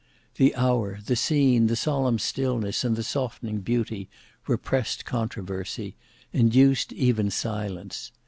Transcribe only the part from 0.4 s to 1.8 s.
hour, the scene, the